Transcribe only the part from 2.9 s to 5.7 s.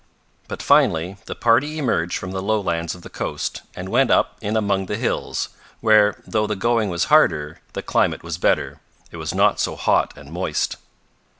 of the coast and went up in among the hills,